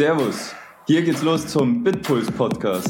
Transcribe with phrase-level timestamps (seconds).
[0.00, 0.54] Servus,
[0.86, 2.88] hier geht's los zum Bitpuls Podcast.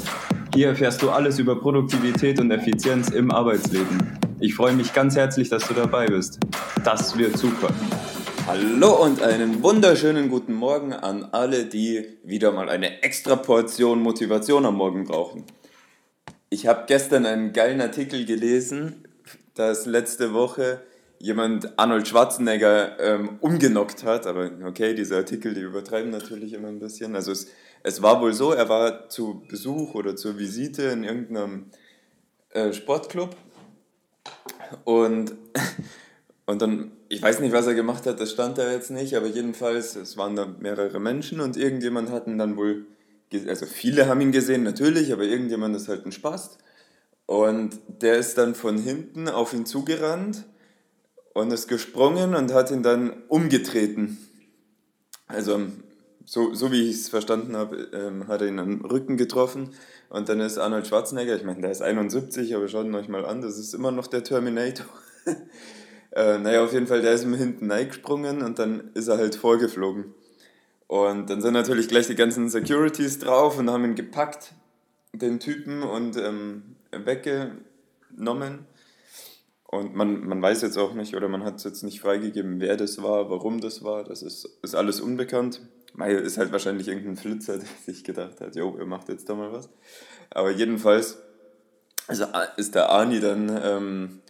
[0.54, 4.16] Hier erfährst du alles über Produktivität und Effizienz im Arbeitsleben.
[4.38, 6.38] Ich freue mich ganz herzlich, dass du dabei bist.
[6.84, 7.74] Das wird super.
[8.46, 14.64] Hallo und einen wunderschönen guten Morgen an alle, die wieder mal eine extra Portion Motivation
[14.64, 15.42] am Morgen brauchen.
[16.48, 19.08] Ich habe gestern einen geilen Artikel gelesen,
[19.54, 20.80] dass letzte Woche
[21.20, 24.26] jemand Arnold Schwarzenegger ähm, umgenockt hat.
[24.26, 27.14] Aber okay, diese Artikel, die übertreiben natürlich immer ein bisschen.
[27.14, 27.48] Also es,
[27.82, 31.66] es war wohl so, er war zu Besuch oder zur Visite in irgendeinem
[32.50, 33.36] äh, Sportclub
[34.84, 35.34] und,
[36.46, 39.26] und dann, ich weiß nicht, was er gemacht hat, das stand da jetzt nicht, aber
[39.26, 42.86] jedenfalls, es waren da mehrere Menschen und irgendjemand hat ihn dann wohl,
[43.46, 46.58] also viele haben ihn gesehen natürlich, aber irgendjemand ist halt ein Spaß.
[47.26, 50.46] Und der ist dann von hinten auf ihn zugerannt
[51.34, 54.18] und ist gesprungen und hat ihn dann umgetreten.
[55.26, 55.60] Also
[56.24, 59.70] so, so wie ich es verstanden habe, ähm, hat er ihn am Rücken getroffen
[60.08, 63.24] und dann ist Arnold Schwarzenegger, ich meine, der ist 71, aber schaut ihn euch mal
[63.24, 64.86] an, das ist immer noch der Terminator.
[66.12, 69.36] äh, naja, auf jeden Fall, der ist ihm hinten reingesprungen und dann ist er halt
[69.36, 70.14] vorgeflogen.
[70.88, 74.54] Und dann sind natürlich gleich die ganzen Securities drauf und haben ihn gepackt,
[75.12, 78.66] den Typen, und ähm, weggenommen.
[79.70, 82.76] Und man, man weiß jetzt auch nicht, oder man hat es jetzt nicht freigegeben, wer
[82.76, 84.02] das war, warum das war.
[84.02, 85.60] Das ist, ist alles unbekannt.
[85.94, 89.34] Mai ist halt wahrscheinlich irgendein Flitzer, der sich gedacht hat, jo, ihr macht jetzt da
[89.36, 89.68] mal was.
[90.30, 91.18] Aber jedenfalls
[92.56, 94.20] ist der Ani dann ähm,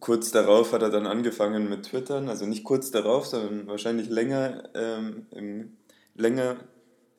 [0.00, 4.62] kurz darauf hat er dann angefangen mit Twittern, also nicht kurz darauf, sondern wahrscheinlich länger,
[4.74, 5.76] ähm, im,
[6.14, 6.56] länger.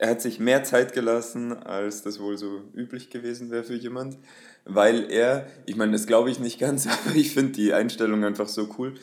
[0.02, 4.18] Er hat sich mehr Zeit gelassen, als das wohl so üblich gewesen wäre für jemand
[4.66, 8.48] weil er, ich meine, das glaube ich nicht ganz, aber ich finde die Einstellung einfach
[8.48, 8.94] so cool,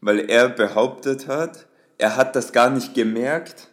[0.00, 1.66] weil er behauptet hat,
[1.98, 3.68] er hat das gar nicht gemerkt,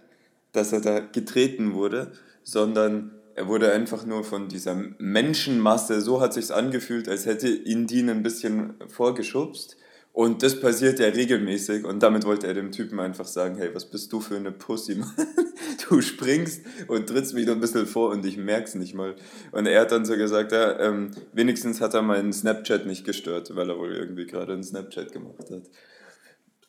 [0.51, 2.11] dass er da getreten wurde,
[2.43, 7.85] sondern er wurde einfach nur von dieser Menschenmasse, so hat sich's angefühlt, als hätte ihn
[7.85, 9.77] die ein bisschen vorgeschubst
[10.15, 13.83] und das passiert ja regelmäßig und damit wollte er dem Typen einfach sagen, hey, was
[13.83, 15.11] bist du für eine Pussy, Mann?
[15.89, 19.15] Du springst und trittst mich ein bisschen vor und ich merk's nicht mal.
[19.51, 23.53] Und er hat dann so gesagt, ja, ähm, wenigstens hat er meinen Snapchat nicht gestört,
[23.55, 25.63] weil er wohl irgendwie gerade einen Snapchat gemacht hat.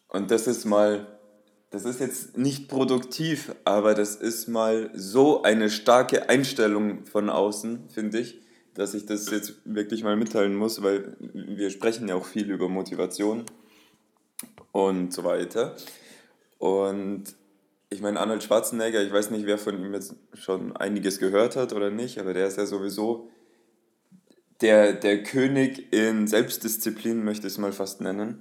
[0.08, 1.06] Und das ist mal,
[1.70, 7.90] das ist jetzt nicht produktiv, aber das ist mal so eine starke Einstellung von außen,
[7.90, 8.40] finde ich
[8.76, 12.68] dass ich das jetzt wirklich mal mitteilen muss, weil wir sprechen ja auch viel über
[12.68, 13.44] Motivation
[14.72, 15.74] und so weiter.
[16.58, 17.24] Und
[17.90, 21.72] ich meine, Arnold Schwarzenegger, ich weiß nicht, wer von ihm jetzt schon einiges gehört hat
[21.72, 23.30] oder nicht, aber der ist ja sowieso
[24.60, 28.38] der, der König in Selbstdisziplin, möchte ich es mal fast nennen.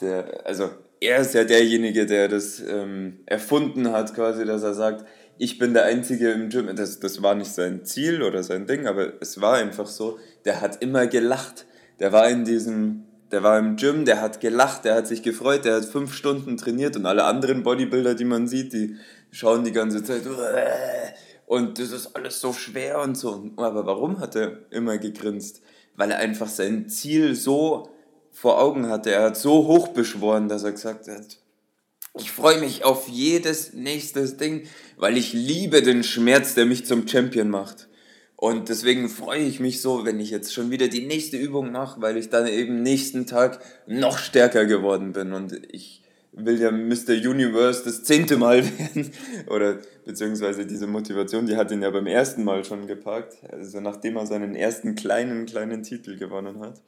[0.00, 0.70] Der, also
[1.04, 5.04] er ist ja derjenige, der das ähm, erfunden hat, quasi, dass er sagt,
[5.36, 6.74] ich bin der Einzige im Gym.
[6.76, 10.18] Das, das war nicht sein Ziel oder sein Ding, aber es war einfach so.
[10.44, 11.66] Der hat immer gelacht.
[12.00, 15.64] Der war in diesem, der war im Gym, der hat gelacht, der hat sich gefreut,
[15.64, 18.96] der hat fünf Stunden trainiert und alle anderen Bodybuilder, die man sieht, die
[19.30, 20.22] schauen die ganze Zeit
[21.46, 23.50] und das ist alles so schwer und so.
[23.56, 25.60] Aber warum hat er immer gegrinst?
[25.96, 27.93] Weil er einfach sein Ziel so
[28.34, 29.12] vor Augen hatte.
[29.12, 31.38] Er hat so hoch beschworen, dass er gesagt hat,
[32.16, 34.64] ich freue mich auf jedes nächstes Ding,
[34.96, 37.88] weil ich liebe den Schmerz, der mich zum Champion macht.
[38.36, 42.02] Und deswegen freue ich mich so, wenn ich jetzt schon wieder die nächste Übung mache,
[42.02, 45.32] weil ich dann eben nächsten Tag noch stärker geworden bin.
[45.32, 46.02] Und ich
[46.32, 47.14] will ja Mr.
[47.14, 49.10] Universe das zehnte Mal werden.
[49.46, 53.38] Oder beziehungsweise diese Motivation, die hat ihn ja beim ersten Mal schon gepackt.
[53.50, 56.80] Also nachdem er seinen ersten kleinen, kleinen Titel gewonnen hat.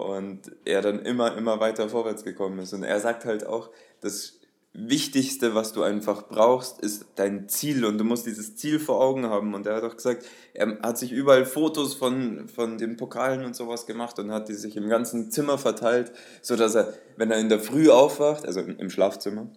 [0.00, 2.72] Und er dann immer, immer weiter vorwärts gekommen ist.
[2.72, 4.40] Und er sagt halt auch, dass
[4.72, 9.26] Wichtigste, was du einfach brauchst, ist dein Ziel und du musst dieses Ziel vor Augen
[9.26, 9.52] haben.
[9.54, 10.24] Und er hat auch gesagt,
[10.54, 14.54] er hat sich überall Fotos von, von den Pokalen und sowas gemacht und hat die
[14.54, 18.90] sich im ganzen Zimmer verteilt, sodass er, wenn er in der Früh aufwacht, also im
[18.90, 19.48] Schlafzimmer,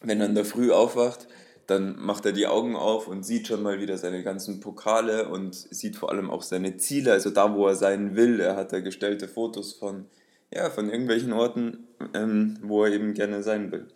[0.00, 1.28] wenn er in der Früh aufwacht,
[1.66, 5.54] dann macht er die Augen auf und sieht schon mal wieder seine ganzen Pokale und
[5.54, 8.40] sieht vor allem auch seine Ziele, also da, wo er sein will.
[8.40, 10.06] Er hat da gestellte Fotos von,
[10.52, 13.86] ja, von irgendwelchen Orten, ähm, wo er eben gerne sein will.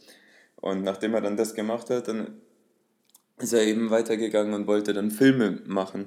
[0.57, 2.41] Und nachdem er dann das gemacht hat, dann
[3.39, 6.07] ist er eben weitergegangen und wollte dann Filme machen.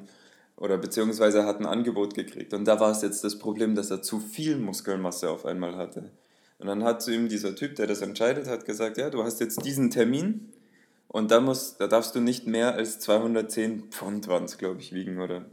[0.57, 2.53] Oder beziehungsweise hat ein Angebot gekriegt.
[2.53, 6.11] Und da war es jetzt das Problem, dass er zu viel Muskelmasse auf einmal hatte.
[6.59, 9.39] Und dann hat zu ihm dieser Typ, der das entscheidet, hat gesagt, ja, du hast
[9.39, 10.53] jetzt diesen Termin
[11.11, 14.93] und da, musst, da darfst du nicht mehr als 210 Pfund, waren es, glaube ich,
[14.93, 15.19] wiegen.
[15.19, 15.45] Oder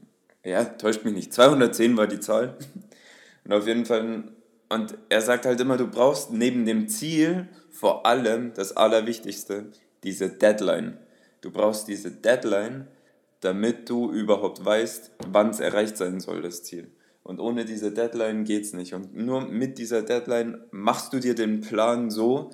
[0.45, 1.33] ja, täuscht mich nicht.
[1.33, 2.57] 210 war die Zahl.
[3.45, 4.25] Und auf jeden Fall,
[4.69, 9.71] und er sagt halt immer, du brauchst neben dem Ziel vor allem das Allerwichtigste,
[10.05, 10.99] diese Deadline.
[11.41, 12.89] Du brauchst diese Deadline,
[13.41, 16.91] damit du überhaupt weißt, wann es erreicht sein soll, das Ziel.
[17.23, 18.93] Und ohne diese Deadline geht es nicht.
[18.93, 22.51] Und nur mit dieser Deadline machst du dir den Plan so,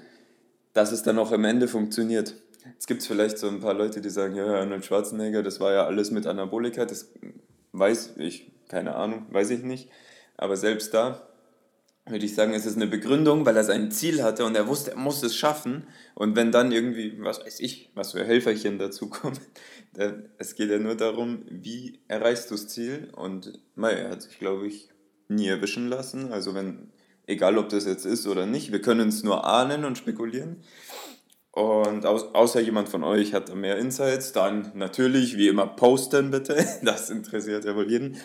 [0.74, 2.36] dass es dann auch am Ende funktioniert.
[2.72, 5.72] Jetzt gibt es vielleicht so ein paar Leute, die sagen, ja, Arnold Schwarzenegger, das war
[5.72, 7.12] ja alles mit Anabolika, das
[7.72, 9.90] weiß ich, keine Ahnung, weiß ich nicht.
[10.36, 11.28] Aber selbst da
[12.06, 14.92] würde ich sagen, es ist eine Begründung, weil er sein Ziel hatte und er wusste,
[14.92, 15.86] er muss es schaffen.
[16.14, 19.38] Und wenn dann irgendwie, was weiß ich, was für Helferchen dazukommen,
[20.38, 23.08] es geht ja nur darum, wie erreichst du das Ziel.
[23.16, 24.90] Und naja, er hat sich, glaube ich,
[25.28, 26.30] nie erwischen lassen.
[26.30, 26.90] Also wenn,
[27.26, 30.56] egal ob das jetzt ist oder nicht, wir können es nur ahnen und spekulieren.
[31.54, 36.66] Und außer jemand von euch hat mehr Insights, dann natürlich, wie immer, posten bitte.
[36.82, 38.16] Das interessiert ja wohl jeden.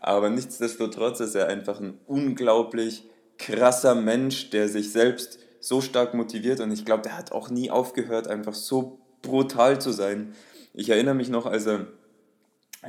[0.00, 3.08] Aber nichtsdestotrotz ist er einfach ein unglaublich
[3.38, 6.60] krasser Mensch, der sich selbst so stark motiviert.
[6.60, 10.34] Und ich glaube, der hat auch nie aufgehört, einfach so brutal zu sein.
[10.74, 11.86] Ich erinnere mich noch, als er,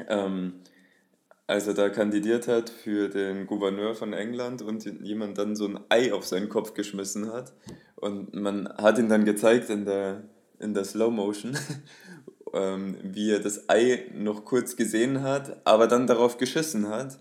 [0.09, 0.55] ähm,
[1.47, 5.79] als er da kandidiert hat für den Gouverneur von England und jemand dann so ein
[5.87, 7.53] Ei auf seinen Kopf geschmissen hat.
[8.05, 10.21] Und man hat ihn dann gezeigt in der,
[10.59, 11.57] in der Slow Motion
[12.53, 17.17] ähm, wie er das Ei noch kurz gesehen hat, aber dann darauf geschissen hat.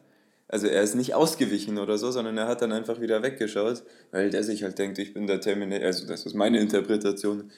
[0.46, 4.28] Also er ist nicht ausgewichen oder so, sondern er hat dann einfach wieder weggeschaut, weil
[4.28, 7.50] der sich halt denkt, ich bin der Terminator, also das ist meine Interpretation,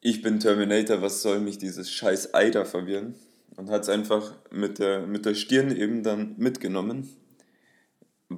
[0.00, 3.14] ich bin Terminator, was soll mich dieses scheiß Ei da verwirren?
[3.54, 7.08] Und hat es einfach mit der, mit der Stirn eben dann mitgenommen,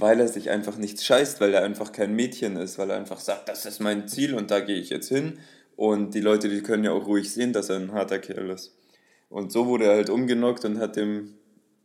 [0.00, 3.20] weil er sich einfach nichts scheißt, weil er einfach kein Mädchen ist, weil er einfach
[3.20, 5.38] sagt, das ist mein Ziel und da gehe ich jetzt hin
[5.76, 8.76] und die Leute, die können ja auch ruhig sehen, dass er ein harter Kerl ist.
[9.29, 11.35] Und so wurde er halt umgenockt und hat dem,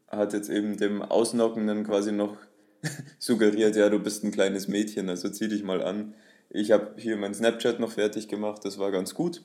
[0.08, 2.38] hat jetzt eben dem Ausnockenden quasi noch
[3.20, 6.14] suggeriert, ja, du bist ein kleines Mädchen, also zieh dich mal an.
[6.50, 9.44] Ich habe hier mein Snapchat noch fertig gemacht, das war ganz gut,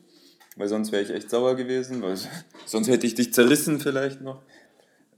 [0.56, 2.16] weil sonst wäre ich echt sauer gewesen, weil
[2.66, 4.42] sonst hätte ich dich zerrissen vielleicht noch.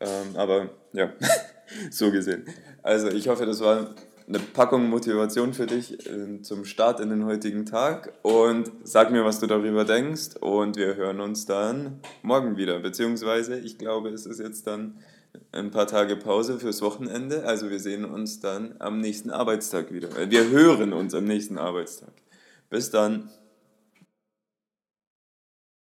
[0.00, 1.12] Ähm, aber ja,
[1.90, 2.44] so gesehen.
[2.82, 3.94] Also ich hoffe, das war
[4.28, 9.24] eine Packung Motivation für dich äh, zum Start in den heutigen Tag und sag mir,
[9.24, 14.26] was du darüber denkst und wir hören uns dann morgen wieder, beziehungsweise ich glaube, es
[14.26, 14.98] ist jetzt dann
[15.52, 20.08] ein paar Tage Pause fürs Wochenende, also wir sehen uns dann am nächsten Arbeitstag wieder.
[20.28, 22.12] Wir hören uns am nächsten Arbeitstag.
[22.70, 23.30] Bis dann.